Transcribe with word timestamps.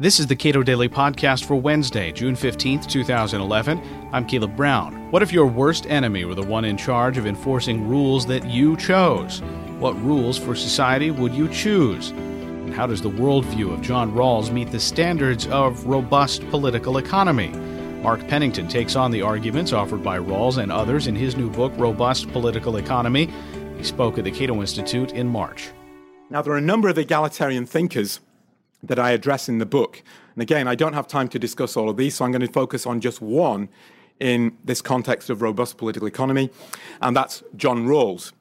This 0.00 0.20
is 0.20 0.28
the 0.28 0.36
Cato 0.36 0.62
Daily 0.62 0.88
Podcast 0.88 1.44
for 1.44 1.56
Wednesday, 1.56 2.12
June 2.12 2.36
15th, 2.36 2.86
2011. 2.86 3.82
I'm 4.12 4.24
Caleb 4.28 4.54
Brown. 4.54 5.10
What 5.10 5.24
if 5.24 5.32
your 5.32 5.48
worst 5.48 5.86
enemy 5.88 6.24
were 6.24 6.36
the 6.36 6.42
one 6.44 6.64
in 6.64 6.76
charge 6.76 7.18
of 7.18 7.26
enforcing 7.26 7.88
rules 7.88 8.24
that 8.26 8.48
you 8.48 8.76
chose? 8.76 9.40
What 9.80 10.00
rules 10.00 10.38
for 10.38 10.54
society 10.54 11.10
would 11.10 11.34
you 11.34 11.48
choose? 11.48 12.10
And 12.10 12.72
how 12.72 12.86
does 12.86 13.02
the 13.02 13.10
worldview 13.10 13.74
of 13.74 13.82
John 13.82 14.12
Rawls 14.12 14.52
meet 14.52 14.70
the 14.70 14.78
standards 14.78 15.48
of 15.48 15.84
robust 15.84 16.48
political 16.50 16.98
economy? 16.98 17.48
Mark 18.00 18.24
Pennington 18.28 18.68
takes 18.68 18.94
on 18.94 19.10
the 19.10 19.22
arguments 19.22 19.72
offered 19.72 20.04
by 20.04 20.20
Rawls 20.20 20.58
and 20.58 20.70
others 20.70 21.08
in 21.08 21.16
his 21.16 21.36
new 21.36 21.50
book, 21.50 21.72
Robust 21.76 22.30
Political 22.30 22.76
Economy. 22.76 23.32
He 23.76 23.82
spoke 23.82 24.16
at 24.16 24.22
the 24.22 24.30
Cato 24.30 24.60
Institute 24.60 25.10
in 25.10 25.26
March. 25.26 25.70
Now, 26.30 26.40
there 26.40 26.52
are 26.52 26.58
a 26.58 26.60
number 26.60 26.88
of 26.88 26.98
egalitarian 26.98 27.66
thinkers 27.66 28.20
that 28.82 28.98
I 28.98 29.10
address 29.10 29.48
in 29.48 29.58
the 29.58 29.66
book. 29.66 30.02
And 30.34 30.42
again, 30.42 30.68
I 30.68 30.74
don't 30.74 30.92
have 30.92 31.06
time 31.06 31.28
to 31.28 31.38
discuss 31.38 31.76
all 31.76 31.88
of 31.88 31.96
these, 31.96 32.14
so 32.14 32.24
I'm 32.24 32.32
going 32.32 32.46
to 32.46 32.52
focus 32.52 32.86
on 32.86 33.00
just 33.00 33.20
one 33.20 33.68
in 34.20 34.56
this 34.64 34.82
context 34.82 35.30
of 35.30 35.42
robust 35.42 35.76
political 35.78 36.08
economy, 36.08 36.50
and 37.00 37.16
that's 37.16 37.42
John 37.56 37.86
Rawls. 37.86 38.32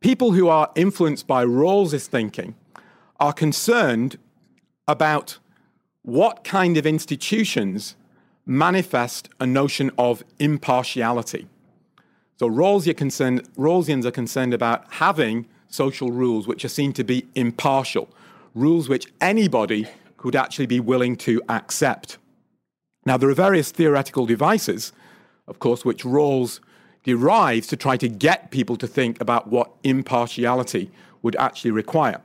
People 0.00 0.32
who 0.32 0.48
are 0.48 0.70
influenced 0.74 1.26
by 1.26 1.44
Rawls's 1.44 2.06
thinking 2.06 2.54
are 3.18 3.32
concerned 3.32 4.18
about 4.86 5.38
what 6.02 6.44
kind 6.44 6.76
of 6.76 6.86
institutions 6.86 7.96
manifest 8.46 9.28
a 9.40 9.46
notion 9.46 9.90
of 9.96 10.22
impartiality. 10.38 11.48
So 12.38 12.48
are 12.48 12.94
concerned, 12.94 13.48
Rawlsians 13.54 14.04
are 14.04 14.10
concerned 14.10 14.52
about 14.52 14.84
having 14.94 15.46
social 15.68 16.10
rules 16.10 16.46
which 16.46 16.64
are 16.64 16.68
seen 16.68 16.92
to 16.92 17.04
be 17.04 17.26
impartial, 17.34 18.08
rules 18.54 18.88
which 18.88 19.12
anybody 19.20 19.86
could 20.16 20.36
actually 20.36 20.66
be 20.66 20.80
willing 20.80 21.16
to 21.16 21.42
accept. 21.48 22.18
Now, 23.04 23.16
there 23.16 23.28
are 23.28 23.34
various 23.34 23.70
theoretical 23.70 24.24
devices, 24.24 24.92
of 25.46 25.58
course, 25.58 25.84
which 25.84 26.04
Rawls 26.04 26.60
derives 27.02 27.66
to 27.66 27.76
try 27.76 27.96
to 27.98 28.08
get 28.08 28.50
people 28.50 28.76
to 28.76 28.86
think 28.86 29.20
about 29.20 29.48
what 29.48 29.72
impartiality 29.82 30.90
would 31.22 31.36
actually 31.36 31.70
require. 31.70 32.22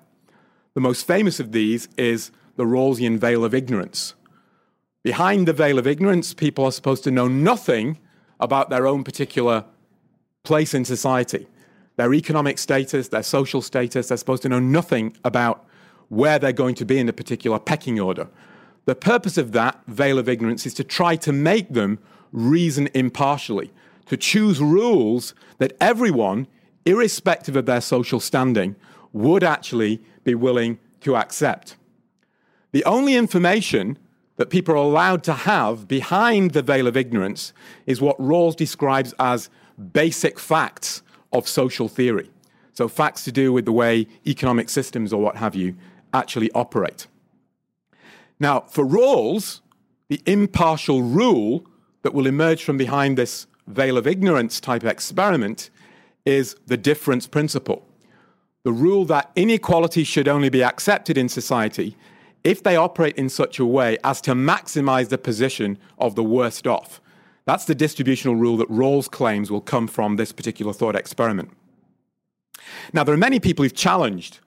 The 0.75 0.81
most 0.81 1.05
famous 1.05 1.39
of 1.39 1.51
these 1.51 1.89
is 1.97 2.31
the 2.55 2.63
Rawlsian 2.63 3.17
veil 3.17 3.43
of 3.43 3.53
ignorance. 3.53 4.13
Behind 5.03 5.47
the 5.47 5.53
veil 5.53 5.79
of 5.79 5.87
ignorance, 5.87 6.33
people 6.33 6.65
are 6.65 6.71
supposed 6.71 7.03
to 7.05 7.11
know 7.11 7.27
nothing 7.27 7.97
about 8.39 8.69
their 8.69 8.87
own 8.87 9.03
particular 9.03 9.65
place 10.43 10.73
in 10.73 10.85
society, 10.85 11.47
their 11.97 12.13
economic 12.13 12.57
status, 12.57 13.09
their 13.09 13.23
social 13.23 13.61
status. 13.61 14.07
They're 14.07 14.17
supposed 14.17 14.43
to 14.43 14.49
know 14.49 14.59
nothing 14.59 15.17
about 15.23 15.65
where 16.09 16.39
they're 16.39 16.51
going 16.51 16.75
to 16.75 16.85
be 16.85 16.97
in 16.97 17.07
a 17.07 17.13
particular 17.13 17.59
pecking 17.59 17.99
order. 17.99 18.27
The 18.85 18.95
purpose 18.95 19.37
of 19.37 19.51
that 19.53 19.79
veil 19.87 20.17
of 20.17 20.27
ignorance 20.27 20.65
is 20.65 20.73
to 20.75 20.83
try 20.83 21.15
to 21.17 21.31
make 21.31 21.69
them 21.69 21.99
reason 22.31 22.89
impartially, 22.93 23.71
to 24.07 24.17
choose 24.17 24.59
rules 24.59 25.33
that 25.59 25.73
everyone, 25.79 26.47
irrespective 26.85 27.55
of 27.55 27.65
their 27.65 27.81
social 27.81 28.19
standing, 28.19 28.75
would 29.13 29.43
actually 29.43 30.01
be 30.23 30.35
willing 30.35 30.79
to 31.01 31.15
accept. 31.15 31.75
The 32.71 32.85
only 32.85 33.15
information 33.15 33.97
that 34.37 34.49
people 34.49 34.73
are 34.73 34.77
allowed 34.77 35.23
to 35.23 35.33
have 35.33 35.87
behind 35.87 36.51
the 36.51 36.61
veil 36.61 36.87
of 36.87 36.95
ignorance 36.95 37.53
is 37.85 37.99
what 37.99 38.17
Rawls 38.19 38.55
describes 38.55 39.13
as 39.19 39.49
basic 39.93 40.39
facts 40.39 41.01
of 41.33 41.47
social 41.47 41.87
theory. 41.87 42.29
So, 42.73 42.87
facts 42.87 43.25
to 43.25 43.31
do 43.31 43.51
with 43.51 43.65
the 43.65 43.73
way 43.73 44.07
economic 44.25 44.69
systems 44.69 45.11
or 45.11 45.21
what 45.21 45.35
have 45.35 45.55
you 45.55 45.75
actually 46.13 46.51
operate. 46.51 47.07
Now, 48.39 48.61
for 48.61 48.85
Rawls, 48.85 49.61
the 50.07 50.21
impartial 50.25 51.01
rule 51.01 51.65
that 52.03 52.13
will 52.13 52.27
emerge 52.27 52.63
from 52.63 52.77
behind 52.77 53.17
this 53.17 53.47
veil 53.67 53.97
of 53.97 54.07
ignorance 54.07 54.59
type 54.59 54.83
experiment 54.83 55.69
is 56.25 56.55
the 56.65 56.77
difference 56.77 57.27
principle. 57.27 57.85
The 58.63 58.71
rule 58.71 59.05
that 59.05 59.31
inequality 59.35 60.03
should 60.03 60.27
only 60.27 60.49
be 60.49 60.63
accepted 60.63 61.17
in 61.17 61.29
society 61.29 61.95
if 62.43 62.63
they 62.63 62.75
operate 62.75 63.15
in 63.15 63.29
such 63.29 63.59
a 63.59 63.65
way 63.65 63.97
as 64.03 64.21
to 64.21 64.33
maximize 64.33 65.09
the 65.09 65.17
position 65.17 65.77
of 65.97 66.15
the 66.15 66.23
worst 66.23 66.65
off. 66.67 67.01
That's 67.45 67.65
the 67.65 67.75
distributional 67.75 68.35
rule 68.35 68.57
that 68.57 68.69
Rawls 68.69 69.09
claims 69.09 69.49
will 69.49 69.61
come 69.61 69.87
from 69.87 70.15
this 70.15 70.31
particular 70.31 70.71
thought 70.73 70.95
experiment. 70.95 71.51
Now, 72.93 73.03
there 73.03 73.13
are 73.13 73.17
many 73.17 73.39
people 73.39 73.63
who've 73.63 73.73
challenged 73.73 74.39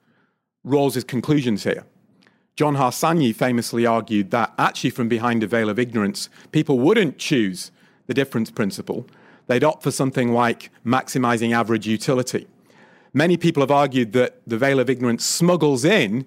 Rawls's 0.63 1.03
conclusions 1.03 1.63
here. 1.63 1.85
John 2.55 2.75
Harsanyi 2.75 3.35
famously 3.35 3.85
argued 3.85 4.31
that 4.31 4.53
actually, 4.57 4.91
from 4.91 5.07
behind 5.07 5.43
a 5.43 5.47
veil 5.47 5.69
of 5.69 5.79
ignorance, 5.79 6.29
people 6.51 6.79
wouldn't 6.79 7.17
choose 7.17 7.71
the 8.07 8.13
difference 8.13 8.51
principle. 8.51 9.07
They'd 9.47 9.63
opt 9.63 9.83
for 9.83 9.91
something 9.91 10.31
like 10.31 10.69
maximizing 10.85 11.53
average 11.53 11.87
utility. 11.87 12.47
Many 13.13 13.37
people 13.37 13.61
have 13.61 13.71
argued 13.71 14.13
that 14.13 14.41
the 14.45 14.57
veil 14.57 14.79
of 14.79 14.89
ignorance 14.89 15.25
smuggles 15.25 15.83
in 15.83 16.25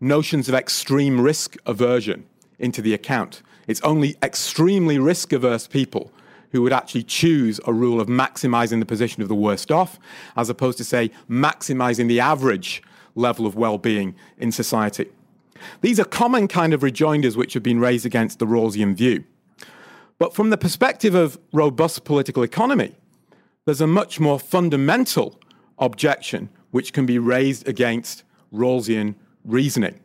notions 0.00 0.48
of 0.48 0.54
extreme 0.54 1.20
risk 1.20 1.56
aversion 1.64 2.26
into 2.58 2.82
the 2.82 2.94
account. 2.94 3.42
It's 3.66 3.80
only 3.82 4.16
extremely 4.22 4.98
risk 4.98 5.32
averse 5.32 5.66
people 5.66 6.12
who 6.52 6.62
would 6.62 6.72
actually 6.72 7.02
choose 7.02 7.60
a 7.66 7.72
rule 7.72 8.00
of 8.00 8.08
maximizing 8.08 8.80
the 8.80 8.86
position 8.86 9.22
of 9.22 9.28
the 9.28 9.34
worst 9.34 9.70
off, 9.70 9.98
as 10.36 10.48
opposed 10.48 10.78
to, 10.78 10.84
say, 10.84 11.10
maximizing 11.28 12.08
the 12.08 12.20
average 12.20 12.82
level 13.16 13.46
of 13.46 13.56
well 13.56 13.78
being 13.78 14.14
in 14.38 14.52
society. 14.52 15.08
These 15.80 15.98
are 15.98 16.04
common 16.04 16.46
kind 16.46 16.72
of 16.72 16.82
rejoinders 16.82 17.36
which 17.36 17.54
have 17.54 17.62
been 17.62 17.80
raised 17.80 18.06
against 18.06 18.38
the 18.38 18.46
Rawlsian 18.46 18.94
view. 18.94 19.24
But 20.18 20.34
from 20.34 20.50
the 20.50 20.56
perspective 20.56 21.14
of 21.14 21.38
robust 21.52 22.04
political 22.04 22.42
economy, 22.42 22.94
there's 23.64 23.80
a 23.80 23.86
much 23.86 24.20
more 24.20 24.38
fundamental 24.38 25.40
objection 25.78 26.48
which 26.70 26.92
can 26.92 27.06
be 27.06 27.18
raised 27.18 27.66
against 27.66 28.22
Rawlsian 28.52 29.14
reasoning. 29.44 30.00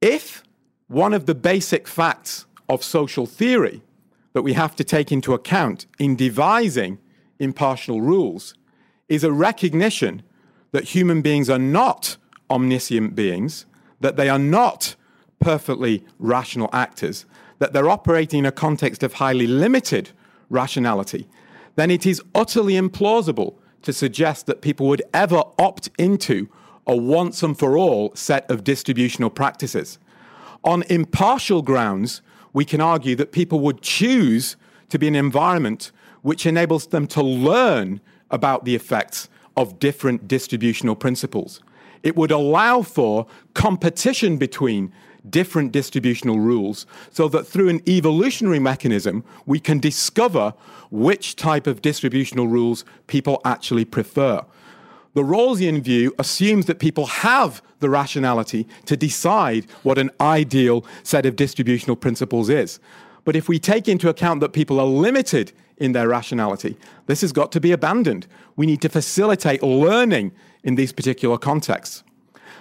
If 0.00 0.42
one 0.88 1.14
of 1.14 1.26
the 1.26 1.34
basic 1.34 1.88
facts 1.88 2.46
of 2.68 2.84
social 2.84 3.26
theory 3.26 3.82
that 4.34 4.42
we 4.42 4.52
have 4.52 4.76
to 4.76 4.84
take 4.84 5.10
into 5.10 5.32
account 5.34 5.86
in 5.98 6.16
devising 6.16 6.98
impartial 7.38 8.00
rules 8.00 8.54
is 9.08 9.24
a 9.24 9.32
recognition 9.32 10.22
that 10.74 10.82
human 10.86 11.22
beings 11.22 11.48
are 11.48 11.56
not 11.56 12.16
omniscient 12.50 13.14
beings, 13.14 13.64
that 14.00 14.16
they 14.16 14.28
are 14.28 14.40
not 14.40 14.96
perfectly 15.38 16.04
rational 16.18 16.68
actors, 16.72 17.26
that 17.60 17.72
they're 17.72 17.88
operating 17.88 18.40
in 18.40 18.46
a 18.46 18.50
context 18.50 19.04
of 19.04 19.12
highly 19.12 19.46
limited 19.46 20.10
rationality, 20.50 21.28
then 21.76 21.92
it 21.92 22.04
is 22.04 22.20
utterly 22.34 22.72
implausible 22.72 23.54
to 23.82 23.92
suggest 23.92 24.46
that 24.46 24.62
people 24.62 24.88
would 24.88 25.00
ever 25.14 25.44
opt 25.60 25.90
into 25.96 26.48
a 26.88 26.96
once 26.96 27.40
and 27.44 27.56
for 27.56 27.78
all 27.78 28.12
set 28.16 28.50
of 28.50 28.64
distributional 28.64 29.30
practices. 29.30 30.00
On 30.64 30.82
impartial 30.90 31.62
grounds, 31.62 32.20
we 32.52 32.64
can 32.64 32.80
argue 32.80 33.14
that 33.14 33.30
people 33.30 33.60
would 33.60 33.80
choose 33.80 34.56
to 34.88 34.98
be 34.98 35.06
in 35.06 35.14
an 35.14 35.24
environment 35.24 35.92
which 36.22 36.46
enables 36.46 36.88
them 36.88 37.06
to 37.06 37.22
learn 37.22 38.00
about 38.28 38.64
the 38.64 38.74
effects 38.74 39.28
of 39.56 39.78
different 39.78 40.28
distributional 40.28 40.96
principles. 40.96 41.60
It 42.02 42.16
would 42.16 42.30
allow 42.30 42.82
for 42.82 43.26
competition 43.54 44.36
between 44.36 44.92
different 45.28 45.72
distributional 45.72 46.38
rules 46.38 46.86
so 47.10 47.28
that 47.28 47.46
through 47.46 47.68
an 47.68 47.80
evolutionary 47.88 48.58
mechanism, 48.58 49.24
we 49.46 49.58
can 49.58 49.78
discover 49.78 50.52
which 50.90 51.34
type 51.34 51.66
of 51.66 51.80
distributional 51.82 52.46
rules 52.46 52.84
people 53.06 53.40
actually 53.44 53.84
prefer. 53.84 54.44
The 55.14 55.22
Rawlsian 55.22 55.80
view 55.80 56.12
assumes 56.18 56.66
that 56.66 56.78
people 56.78 57.06
have 57.06 57.62
the 57.78 57.88
rationality 57.88 58.66
to 58.86 58.96
decide 58.96 59.66
what 59.82 59.96
an 59.96 60.10
ideal 60.20 60.84
set 61.04 61.24
of 61.24 61.36
distributional 61.36 61.96
principles 61.96 62.48
is. 62.48 62.80
But 63.24 63.36
if 63.36 63.48
we 63.48 63.58
take 63.58 63.88
into 63.88 64.08
account 64.08 64.40
that 64.40 64.52
people 64.52 64.78
are 64.80 64.86
limited 64.86 65.52
in 65.76 65.92
their 65.92 66.08
rationality. 66.08 66.76
This 67.06 67.20
has 67.20 67.32
got 67.32 67.52
to 67.52 67.60
be 67.60 67.72
abandoned. 67.72 68.26
We 68.56 68.66
need 68.66 68.80
to 68.82 68.88
facilitate 68.88 69.62
learning 69.62 70.32
in 70.62 70.76
these 70.76 70.92
particular 70.92 71.38
contexts. 71.38 72.04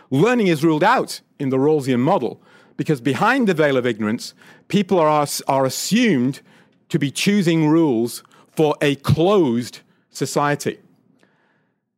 Learning 0.09 0.47
is 0.47 0.63
ruled 0.63 0.83
out 0.83 1.21
in 1.39 1.49
the 1.49 1.57
Rawlsian 1.57 1.99
model 1.99 2.41
because 2.77 3.01
behind 3.01 3.47
the 3.47 3.53
veil 3.53 3.77
of 3.77 3.85
ignorance, 3.85 4.33
people 4.67 4.99
are, 4.99 5.27
are 5.47 5.65
assumed 5.65 6.41
to 6.89 6.99
be 6.99 7.11
choosing 7.11 7.67
rules 7.67 8.23
for 8.55 8.75
a 8.81 8.95
closed 8.95 9.79
society. 10.09 10.79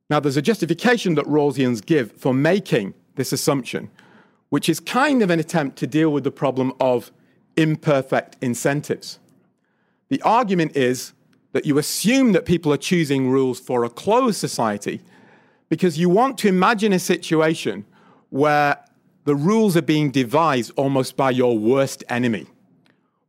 Now, 0.10 0.20
there's 0.20 0.38
a 0.38 0.42
justification 0.42 1.16
that 1.16 1.26
Rawlsians 1.26 1.86
give 1.86 2.12
for 2.14 2.34
making 2.34 2.94
this 3.16 3.34
assumption, 3.34 3.90
which 4.50 4.70
is 4.70 4.80
kind 4.80 5.24
of 5.24 5.30
an 5.30 5.40
attempt 5.40 5.78
to 5.78 5.88
deal 5.88 6.12
with 6.12 6.24
the 6.24 6.32
problem 6.32 6.74
of 6.80 7.12
imperfect 7.58 8.38
incentives. 8.42 9.20
The 10.10 10.22
argument 10.22 10.76
is 10.76 11.14
that 11.54 11.66
you 11.66 11.78
assume 11.78 12.34
that 12.34 12.46
people 12.46 12.72
are 12.74 12.78
choosing 12.78 13.30
rules 13.30 13.60
for 13.60 13.84
a 13.84 13.90
closed 13.90 14.38
society 14.38 15.02
because 15.70 15.98
you 15.98 16.10
want 16.10 16.38
to 16.40 16.48
imagine 16.48 16.94
a 16.94 17.00
situation 17.00 17.86
where 18.30 18.78
the 19.24 19.36
rules 19.36 19.76
are 19.76 19.82
being 19.82 20.12
devised 20.12 20.72
almost 20.76 21.18
by 21.18 21.32
your 21.32 21.58
worst 21.58 22.04
enemy. 22.10 22.46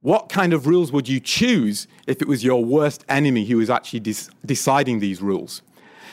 What 0.03 0.29
kind 0.29 0.53
of 0.53 0.67
rules 0.67 0.93
would 0.93 1.09
you 1.09 1.21
choose 1.21 1.89
if 2.07 2.21
it 2.21 2.29
was 2.29 2.45
your 2.45 2.65
worst 2.65 3.05
enemy 3.09 3.45
who 3.47 3.57
was 3.57 3.71
actually 3.71 4.01
de- 4.01 4.15
deciding 4.45 5.01
these 5.01 5.23
rules? 5.23 5.63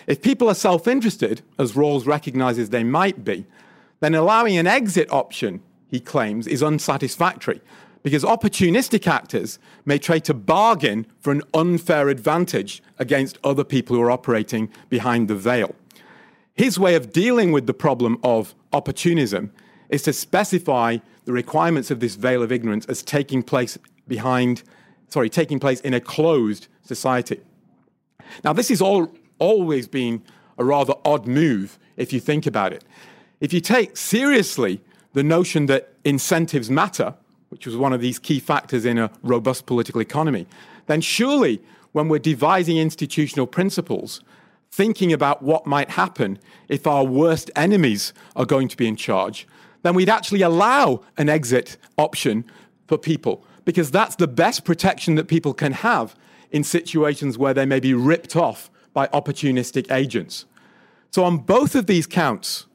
If 0.08 0.22
people 0.22 0.50
are 0.50 0.56
self 0.56 0.88
interested, 0.88 1.42
as 1.60 1.74
Rawls 1.74 2.06
recognizes 2.06 2.70
they 2.70 2.84
might 2.84 3.24
be, 3.24 3.46
then 4.00 4.16
allowing 4.16 4.58
an 4.58 4.68
exit 4.68 5.12
option, 5.12 5.62
he 5.88 6.00
claims, 6.00 6.48
is 6.48 6.64
unsatisfactory 6.64 7.62
because 8.04 8.24
opportunistic 8.24 9.08
actors 9.08 9.58
may 9.86 9.98
try 9.98 10.20
to 10.20 10.34
bargain 10.34 11.08
for 11.20 11.32
an 11.32 11.42
unfair 11.54 12.10
advantage 12.10 12.84
against 13.00 13.40
other 13.44 13.64
people 13.64 13.96
who 13.96 14.02
are 14.02 14.12
operating 14.12 14.70
behind 14.90 15.28
the 15.28 15.36
veil. 15.36 15.74
His 16.54 16.78
way 16.78 16.96
of 16.96 17.12
dealing 17.12 17.52
with 17.52 17.66
the 17.66 17.74
problem 17.74 18.20
of 18.24 18.54
opportunism 18.72 19.52
is 19.90 20.04
to 20.04 20.14
specify 20.14 20.98
the 21.26 21.34
requirements 21.34 21.90
of 21.90 22.00
this 22.00 22.16
veil 22.16 22.44
of 22.44 22.52
ignorance 22.52 22.86
as 22.86 23.02
taking 23.02 23.42
place 23.42 23.78
behind, 24.08 24.64
sorry, 25.08 25.30
taking 25.30 25.60
place 25.60 25.80
in 25.82 25.94
a 25.94 26.02
closed 26.02 26.68
society. 26.82 27.40
Now, 28.44 28.54
this 28.54 28.70
has 28.70 28.82
always 28.82 29.88
been 29.88 30.22
a 30.58 30.66
rather 30.66 30.94
odd 31.06 31.26
move 31.26 31.80
if 31.96 32.12
you 32.12 32.20
think 32.20 32.46
about 32.46 32.74
it. 32.74 32.84
If 33.40 33.54
you 33.54 33.62
take 33.62 33.98
seriously 33.98 34.82
the 35.14 35.24
notion 35.24 35.68
that 35.68 35.94
incentives 36.04 36.70
matter, 36.70 37.16
which 37.54 37.68
was 37.68 37.78
one 37.78 37.94
of 37.94 38.02
these 38.02 38.18
key 38.18 38.40
factors 38.40 38.84
in 38.84 38.98
a 38.98 39.12
robust 39.22 39.68
political 39.68 40.02
economy, 40.02 40.48
then 40.88 41.02
surely 41.02 41.62
when 41.92 42.10
we're 42.10 42.18
devising 42.18 42.78
institutional 42.78 43.46
principles, 43.46 44.22
thinking 44.72 45.14
about 45.14 45.44
what 45.44 45.68
might 45.68 45.92
happen 45.92 46.40
if 46.68 46.88
our 46.88 47.04
worst 47.04 47.52
enemies 47.56 48.12
are 48.36 48.44
going 48.44 48.68
to 48.68 48.76
be 48.76 48.88
in 48.88 48.96
charge, 48.96 49.48
then 49.84 49.94
we'd 49.94 50.10
actually 50.10 50.42
allow 50.42 51.00
an 51.16 51.30
exit 51.30 51.78
option 51.96 52.44
for 52.88 52.98
people 52.98 53.46
because 53.66 53.92
that's 53.92 54.16
the 54.16 54.28
best 54.28 54.66
protection 54.66 55.14
that 55.14 55.28
people 55.28 55.54
can 55.54 55.74
have 55.74 56.16
in 56.50 56.64
situations 56.64 57.38
where 57.38 57.54
they 57.54 57.68
may 57.68 57.80
be 57.80 57.94
ripped 57.94 58.36
off 58.36 58.72
by 58.94 59.06
opportunistic 59.08 59.92
agents. 59.92 60.46
So, 61.12 61.24
on 61.24 61.38
both 61.38 61.76
of 61.76 61.86
these 61.86 62.08
counts, 62.08 62.66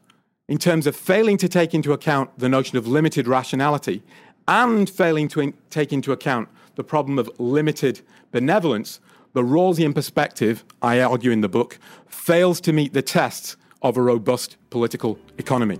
in 0.49 0.57
terms 0.57 0.87
of 0.87 0.97
failing 0.97 1.37
to 1.39 1.49
take 1.49 1.75
into 1.75 1.93
account 1.93 2.31
the 2.39 2.49
notion 2.49 2.79
of 2.79 2.87
limited 2.87 3.27
rationality 3.27 4.03
and 4.49 4.91
failing 4.91 5.29
to 5.29 5.41
in- 5.41 5.55
take 5.71 5.93
into 5.93 6.11
account 6.11 6.49
the 6.75 6.83
problem 6.83 7.19
of 7.19 7.31
limited 7.39 8.01
benevolence, 8.33 8.99
the 9.35 9.43
Rawlsian 9.43 9.95
perspective, 9.95 10.65
I 10.83 11.01
argue 11.01 11.31
in 11.31 11.43
the 11.43 11.49
book, 11.49 11.79
fails 12.09 12.61
to 12.63 12.73
meet 12.73 12.95
the 12.95 13.03
tests 13.03 13.57
of 13.83 13.97
a 13.97 14.03
robust 14.03 14.57
political 14.71 15.19
economy. 15.37 15.79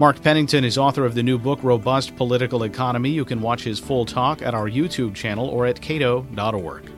Mark 0.00 0.20
Pennington 0.22 0.64
is 0.64 0.76
author 0.76 1.04
of 1.04 1.14
the 1.14 1.22
new 1.22 1.38
book, 1.38 1.60
Robust 1.62 2.16
Political 2.16 2.64
Economy. 2.64 3.10
You 3.10 3.24
can 3.24 3.40
watch 3.40 3.62
his 3.62 3.78
full 3.78 4.04
talk 4.04 4.42
at 4.42 4.52
our 4.52 4.68
YouTube 4.68 5.14
channel 5.14 5.46
or 5.48 5.66
at 5.66 5.80
cato.org. 5.80 6.90